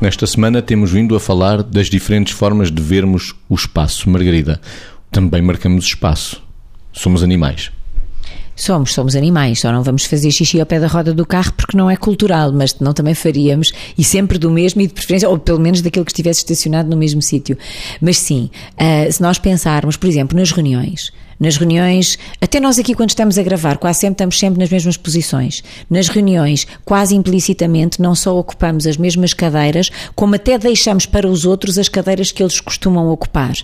Nesta 0.00 0.28
semana 0.28 0.62
temos 0.62 0.92
vindo 0.92 1.16
a 1.16 1.20
falar 1.20 1.60
das 1.60 1.90
diferentes 1.90 2.32
formas 2.32 2.70
de 2.70 2.80
vermos 2.80 3.34
o 3.48 3.54
espaço. 3.56 4.08
Margarida, 4.08 4.60
também 5.10 5.42
marcamos 5.42 5.84
espaço. 5.86 6.40
Somos 6.92 7.20
animais. 7.20 7.72
Somos, 8.54 8.92
somos 8.92 9.16
animais, 9.16 9.60
só 9.60 9.72
não 9.72 9.82
vamos 9.82 10.04
fazer 10.04 10.30
xixi 10.30 10.60
ao 10.60 10.66
pé 10.66 10.78
da 10.78 10.86
roda 10.86 11.12
do 11.12 11.26
carro 11.26 11.52
porque 11.52 11.76
não 11.76 11.90
é 11.90 11.96
cultural, 11.96 12.52
mas 12.52 12.78
não 12.78 12.92
também 12.92 13.14
faríamos, 13.14 13.72
e 13.96 14.04
sempre 14.04 14.38
do 14.38 14.50
mesmo, 14.50 14.80
e 14.80 14.86
de 14.86 14.94
preferência, 14.94 15.28
ou 15.28 15.38
pelo 15.38 15.60
menos 15.60 15.80
daquele 15.80 16.04
que 16.04 16.12
estivesse 16.12 16.40
estacionado 16.40 16.88
no 16.88 16.96
mesmo 16.96 17.22
sítio. 17.22 17.56
Mas 18.00 18.18
sim, 18.18 18.50
uh, 18.74 19.12
se 19.12 19.20
nós 19.20 19.38
pensarmos, 19.38 19.96
por 19.96 20.08
exemplo, 20.08 20.38
nas 20.38 20.50
reuniões, 20.50 21.12
nas 21.38 21.56
reuniões, 21.56 22.18
até 22.40 22.58
nós 22.58 22.78
aqui 22.78 22.94
quando 22.94 23.10
estamos 23.10 23.38
a 23.38 23.42
gravar, 23.42 23.78
quase 23.78 24.00
sempre 24.00 24.14
estamos 24.14 24.38
sempre 24.38 24.60
nas 24.60 24.70
mesmas 24.70 24.96
posições. 24.96 25.62
Nas 25.88 26.08
reuniões, 26.08 26.66
quase 26.84 27.14
implicitamente, 27.14 28.02
não 28.02 28.14
só 28.14 28.36
ocupamos 28.36 28.86
as 28.86 28.96
mesmas 28.96 29.32
cadeiras, 29.32 29.90
como 30.14 30.34
até 30.34 30.58
deixamos 30.58 31.06
para 31.06 31.28
os 31.28 31.44
outros 31.44 31.78
as 31.78 31.88
cadeiras 31.88 32.32
que 32.32 32.42
eles 32.42 32.60
costumam 32.60 33.08
ocupar. 33.08 33.54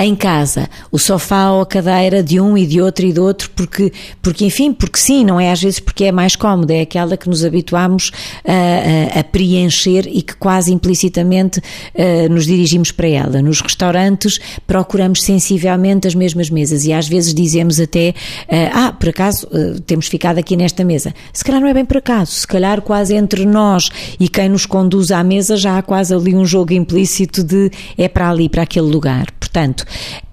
Em 0.00 0.14
casa, 0.14 0.70
o 0.92 0.98
sofá 0.98 1.50
ou 1.50 1.62
a 1.62 1.66
cadeira 1.66 2.22
de 2.22 2.40
um 2.40 2.56
e 2.56 2.64
de 2.64 2.80
outro 2.80 3.04
e 3.04 3.12
de 3.12 3.18
outro, 3.18 3.50
porque, 3.50 3.92
porque 4.22 4.44
enfim, 4.44 4.72
porque 4.72 4.96
sim, 4.96 5.24
não 5.24 5.40
é 5.40 5.50
às 5.50 5.60
vezes 5.60 5.80
porque 5.80 6.04
é 6.04 6.12
mais 6.12 6.36
cómoda, 6.36 6.72
é 6.72 6.82
aquela 6.82 7.16
que 7.16 7.28
nos 7.28 7.44
habituamos 7.44 8.12
a, 8.46 9.16
a, 9.16 9.20
a 9.20 9.24
preencher 9.24 10.06
e 10.06 10.22
que 10.22 10.36
quase 10.36 10.72
implicitamente 10.72 11.58
uh, 11.58 12.32
nos 12.32 12.46
dirigimos 12.46 12.92
para 12.92 13.08
ela. 13.08 13.42
Nos 13.42 13.60
restaurantes, 13.60 14.38
procuramos 14.68 15.22
sensivelmente 15.22 16.06
as 16.06 16.14
mesmas 16.14 16.48
mesas 16.48 16.84
e 16.84 16.92
às 16.92 17.07
vezes 17.08 17.34
dizemos 17.34 17.80
até, 17.80 18.10
uh, 18.10 18.70
ah, 18.72 18.92
por 18.92 19.08
acaso 19.08 19.46
uh, 19.46 19.80
temos 19.80 20.06
ficado 20.06 20.38
aqui 20.38 20.56
nesta 20.56 20.84
mesa. 20.84 21.14
Se 21.32 21.44
calhar 21.44 21.60
não 21.60 21.68
é 21.68 21.74
bem 21.74 21.84
por 21.84 21.96
acaso, 21.96 22.32
se 22.32 22.46
calhar 22.46 22.82
quase 22.82 23.14
entre 23.14 23.44
nós 23.46 23.88
e 24.20 24.28
quem 24.28 24.48
nos 24.48 24.66
conduz 24.66 25.10
à 25.10 25.22
mesa 25.24 25.56
já 25.56 25.78
há 25.78 25.82
quase 25.82 26.14
ali 26.14 26.34
um 26.34 26.44
jogo 26.44 26.72
implícito 26.72 27.42
de 27.42 27.70
é 27.96 28.08
para 28.08 28.30
ali, 28.30 28.48
para 28.48 28.62
aquele 28.62 28.86
lugar. 28.90 29.37
Portanto, 29.48 29.84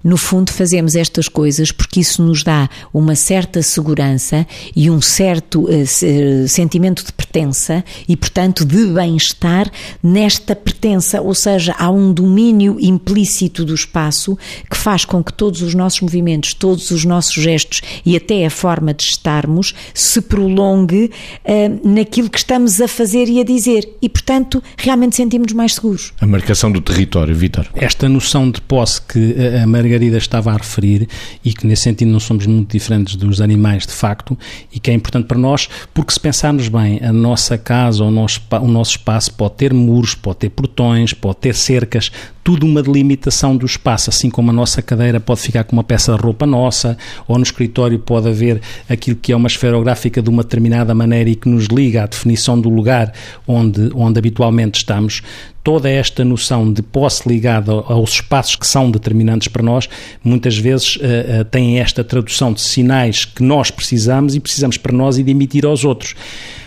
no 0.04 0.16
fundo, 0.16 0.52
fazemos 0.52 0.94
estas 0.94 1.26
coisas 1.26 1.72
porque 1.72 2.00
isso 2.00 2.22
nos 2.22 2.44
dá 2.44 2.68
uma 2.92 3.16
certa 3.16 3.62
segurança 3.62 4.46
e 4.74 4.90
um 4.90 5.00
certo 5.00 5.64
uh, 5.64 6.46
sentimento 6.46 7.04
de 7.04 7.12
pertença 7.12 7.82
e, 8.06 8.16
portanto, 8.16 8.64
de 8.64 8.86
bem-estar 8.88 9.70
nesta 10.02 10.54
pertença, 10.54 11.20
ou 11.20 11.34
seja, 11.34 11.74
há 11.78 11.90
um 11.90 12.12
domínio 12.12 12.76
implícito 12.78 13.64
do 13.64 13.74
espaço 13.74 14.38
que 14.70 14.76
faz 14.76 15.04
com 15.04 15.24
que 15.24 15.32
todos 15.32 15.62
os 15.62 15.74
nossos 15.74 16.02
movimentos, 16.02 16.52
todos 16.52 16.90
os 16.90 17.04
nossos 17.04 17.34
gestos 17.34 17.80
e 18.04 18.16
até 18.16 18.44
a 18.44 18.50
forma 18.50 18.92
de 18.92 19.02
estarmos 19.02 19.74
se 19.94 20.20
prolongue 20.20 21.10
uh, 21.44 21.88
naquilo 21.88 22.28
que 22.28 22.38
estamos 22.38 22.80
a 22.80 22.86
fazer 22.86 23.28
e 23.28 23.40
a 23.40 23.44
dizer 23.44 23.88
e, 24.00 24.08
portanto, 24.08 24.62
realmente 24.76 25.16
sentimos 25.16 25.52
mais 25.52 25.74
seguros. 25.74 26.12
A 26.20 26.26
marcação 26.26 26.70
do 26.70 26.80
território, 26.80 27.34
Vítor. 27.34 27.66
Esta 27.74 28.08
noção 28.08 28.50
de 28.50 28.60
posse 28.60 29.05
que 29.06 29.34
a 29.62 29.66
Margarida 29.66 30.16
estava 30.18 30.52
a 30.52 30.56
referir 30.56 31.08
e 31.44 31.52
que 31.52 31.66
nesse 31.66 31.82
sentido 31.82 32.10
não 32.10 32.20
somos 32.20 32.46
muito 32.46 32.72
diferentes 32.72 33.16
dos 33.16 33.40
animais 33.40 33.86
de 33.86 33.92
facto 33.92 34.36
e 34.72 34.78
que 34.78 34.90
é 34.90 34.94
importante 34.94 35.26
para 35.26 35.38
nós 35.38 35.68
porque 35.94 36.12
se 36.12 36.20
pensarmos 36.20 36.68
bem, 36.68 37.00
a 37.02 37.12
nossa 37.12 37.56
casa, 37.56 38.04
o 38.04 38.10
nosso, 38.10 38.40
o 38.60 38.68
nosso 38.68 38.92
espaço 38.92 39.32
pode 39.34 39.54
ter 39.54 39.72
muros, 39.72 40.14
pode 40.14 40.38
ter 40.38 40.50
portões, 40.50 41.12
pode 41.12 41.36
ter 41.38 41.54
cercas, 41.54 42.10
tudo 42.46 42.64
uma 42.64 42.80
delimitação 42.80 43.56
do 43.56 43.66
espaço, 43.66 44.08
assim 44.08 44.30
como 44.30 44.50
a 44.50 44.52
nossa 44.52 44.80
cadeira 44.80 45.18
pode 45.18 45.40
ficar 45.40 45.64
com 45.64 45.74
uma 45.74 45.82
peça 45.82 46.14
de 46.14 46.22
roupa 46.22 46.46
nossa, 46.46 46.96
ou 47.26 47.36
no 47.36 47.42
escritório 47.42 47.98
pode 47.98 48.28
haver 48.28 48.60
aquilo 48.88 49.16
que 49.16 49.32
é 49.32 49.36
uma 49.36 49.48
esferográfica 49.48 50.22
de 50.22 50.30
uma 50.30 50.44
determinada 50.44 50.94
maneira 50.94 51.28
e 51.28 51.34
que 51.34 51.48
nos 51.48 51.64
liga 51.64 52.04
à 52.04 52.06
definição 52.06 52.60
do 52.60 52.68
lugar 52.68 53.12
onde, 53.48 53.90
onde 53.94 54.20
habitualmente 54.20 54.78
estamos. 54.78 55.22
Toda 55.64 55.90
esta 55.90 56.24
noção 56.24 56.72
de 56.72 56.82
posse 56.82 57.28
ligada 57.28 57.72
aos 57.72 58.10
espaços 58.10 58.54
que 58.54 58.66
são 58.66 58.92
determinantes 58.98 59.48
para 59.48 59.62
nós, 59.62 59.88
muitas 60.22 60.56
vezes 60.56 60.96
uh, 60.96 61.40
uh, 61.40 61.44
tem 61.44 61.78
esta 61.78 62.02
tradução 62.02 62.52
de 62.52 62.60
sinais 62.60 63.24
que 63.24 63.42
nós 63.42 63.70
precisamos 63.70 64.34
e 64.34 64.40
precisamos 64.40 64.76
para 64.76 64.92
nós 64.92 65.18
e 65.18 65.22
de 65.22 65.30
emitir 65.30 65.64
aos 65.64 65.84
outros. 65.84 66.14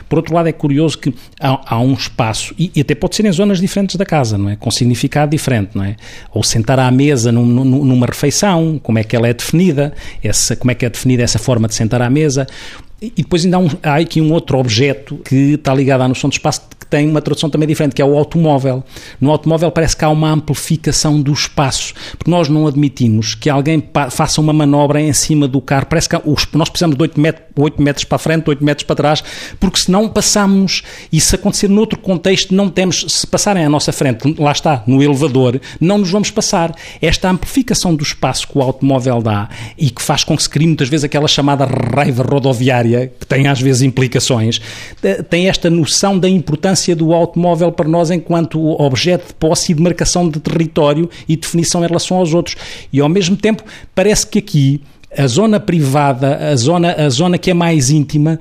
Por 0.10 0.18
outro 0.18 0.34
lado, 0.34 0.50
é 0.50 0.52
curioso 0.52 0.98
que 0.98 1.14
há, 1.40 1.76
há 1.76 1.80
um 1.80 1.94
espaço, 1.94 2.56
e, 2.58 2.72
e, 2.76 2.82
até 2.82 2.96
pode 2.96 3.16
ser 3.16 3.26
em 3.26 3.32
zonas 3.32 3.62
diferentes 3.62 3.96
da 3.96 4.06
casa, 4.06 4.40
não 4.40 4.50
é? 4.50 4.56
Com 4.56 4.72
significado 4.72 5.30
diferente, 5.30 5.70
não 5.76 5.84
é? 5.84 5.96
Ou 6.34 6.42
sentar 6.42 6.80
à 6.80 6.90
mesa 6.90 7.32
num, 7.32 7.46
numa 7.46 8.08
refeição, 8.08 8.80
como 8.82 8.98
é 8.98 9.04
que 9.04 9.16
ela 9.16 9.28
é 9.28 9.34
definida, 9.34 9.94
essa, 10.24 10.56
como 10.56 10.72
é 10.72 10.76
que 10.76 10.84
é 10.84 10.90
definida 10.90 11.22
essa 11.22 11.38
forma 11.38 11.68
de 11.68 11.76
sentar 11.76 12.02
à 12.02 12.10
mesa. 12.10 12.48
E 13.00 13.12
depois 13.22 13.46
ainda 13.46 13.58
há, 13.58 13.60
um, 13.60 13.70
há 13.84 13.96
aqui 13.98 14.20
um 14.20 14.34
outro 14.34 14.58
objeto 14.58 15.18
que 15.24 15.54
está 15.54 15.74
ligado 15.76 16.02
à 16.02 16.08
noção 16.08 16.28
de 16.28 16.38
espaço 16.38 16.62
tem 16.90 17.08
uma 17.08 17.22
tradução 17.22 17.50
também 17.50 17.68
diferente, 17.68 17.94
que 17.94 18.02
é 18.02 18.06
o 18.06 18.18
automóvel. 18.18 18.84
No 19.22 19.32
automóvel 19.32 19.72
parece 19.72 19.96
que 19.96 20.04
há 20.04 20.10
uma 20.10 20.30
amplificação 20.32 21.22
do 21.22 21.32
espaço, 21.32 21.94
porque 22.18 22.32
nós 22.32 22.50
não 22.50 22.68
admitimos 22.68 23.36
que 23.36 23.50
alguém 23.50 23.84
faça 24.10 24.42
uma 24.42 24.52
manobra 24.52 25.00
em 25.00 25.14
cima 25.14 25.48
do 25.48 25.62
carro. 25.62 25.86
Parece 25.86 26.10
que 26.10 26.18
nós 26.54 26.70
precisamos 26.70 26.96
de 26.96 27.02
8 27.02 27.20
metros, 27.20 27.46
8 27.56 27.82
metros 27.82 28.06
para 28.06 28.16
a 28.16 28.20
frente, 28.20 28.50
8 28.50 28.64
metros 28.64 28.86
para 28.86 28.96
trás, 28.96 29.24
porque 29.60 29.80
senão 29.80 30.10
passamos, 30.10 30.82
e 31.12 31.22
se 31.22 31.36
acontecer 31.36 31.68
noutro 31.68 32.00
contexto, 32.00 32.54
não 32.54 32.70
temos, 32.70 33.06
se 33.08 33.28
passarem 33.28 33.64
à 33.64 33.70
nossa 33.70 33.92
frente, 33.92 34.36
lá 34.40 34.52
está, 34.52 34.84
no 34.88 35.04
elevador, 35.04 35.60
não 35.80 36.00
nos 36.00 36.10
vamos 36.10 36.32
passar. 36.32 36.74
Esta 37.02 37.30
amplificação 37.30 37.96
do 37.96 38.04
espaço 38.04 38.48
que 38.48 38.58
o 38.58 38.62
automóvel 38.62 39.22
dá 39.22 39.50
e 39.78 39.90
que 39.90 40.02
faz 40.02 40.24
com 40.24 40.36
que 40.36 40.44
se 40.44 40.50
crie 40.50 40.68
muitas 40.68 40.90
vezes 40.90 41.04
aquela 41.04 41.28
chamada 41.28 41.66
raiva 41.66 42.24
rodoviária 42.24 43.12
que 43.20 43.26
tem 43.26 43.48
às 43.48 43.62
vezes 43.62 43.82
implicações, 43.82 44.60
eh, 45.04 45.22
tem 45.22 45.50
esta 45.50 45.70
noção 45.70 46.18
da 46.18 46.28
importância 46.30 46.79
do 46.96 47.14
automóvel 47.14 47.72
para 47.72 47.88
nós 47.88 48.10
enquanto 48.12 48.60
objeto 48.82 49.28
de 49.28 49.34
posse 49.34 49.72
e 49.72 49.76
de 49.76 49.82
marcação 49.82 50.30
de 50.30 50.40
território 50.40 51.10
e 51.28 51.36
definição 51.36 51.84
em 51.84 51.88
relação 51.88 52.18
aos 52.18 52.34
outros. 52.34 52.56
E 52.92 53.00
ao 53.00 53.10
mesmo 53.10 53.36
tempo, 53.36 53.64
parece 53.94 54.26
que 54.26 54.40
aqui 54.40 54.82
a 55.16 55.26
zona 55.28 55.60
privada, 55.60 56.38
a 56.52 56.56
zona, 56.56 56.94
a 56.94 57.10
zona 57.10 57.38
que 57.38 57.50
é 57.50 57.54
mais 57.54 57.90
íntima, 57.90 58.40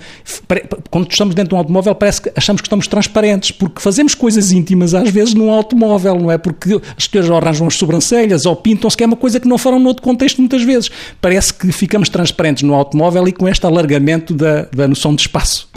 quando 0.90 1.10
estamos 1.10 1.34
dentro 1.34 1.50
de 1.50 1.54
um 1.54 1.58
automóvel, 1.58 1.94
parece 1.94 2.22
que 2.22 2.32
achamos 2.36 2.60
que 2.60 2.66
estamos 2.66 2.86
transparentes, 2.86 3.50
porque 3.52 3.80
fazemos 3.80 4.14
coisas 4.14 4.52
íntimas 4.52 4.94
às 4.94 5.10
vezes 5.10 5.34
num 5.34 5.50
automóvel, 5.50 6.16
não 6.16 6.30
é? 6.30 6.36
Porque 6.36 6.80
as 6.96 7.04
senhoras 7.04 7.30
arranjam 7.30 7.66
as 7.66 7.74
sobrancelhas 7.74 8.44
ou 8.44 8.54
pintam-se, 8.54 8.96
que 8.96 9.02
é 9.02 9.06
uma 9.06 9.16
coisa 9.16 9.40
que 9.40 9.48
não 9.48 9.56
farão 9.56 9.78
noutro 9.78 10.02
contexto 10.02 10.38
muitas 10.38 10.62
vezes. 10.62 10.90
Parece 11.20 11.54
que 11.54 11.72
ficamos 11.72 12.08
transparentes 12.08 12.62
no 12.62 12.74
automóvel 12.74 13.26
e 13.26 13.32
com 13.32 13.48
este 13.48 13.64
alargamento 13.64 14.34
da, 14.34 14.62
da 14.64 14.86
noção 14.86 15.14
de 15.14 15.22
espaço. 15.22 15.68